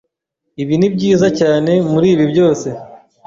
Ibi 0.61 0.75
nibyiza 0.77 1.27
cyane 1.39 1.71
muribi 1.91 2.25
byose. 2.31 2.67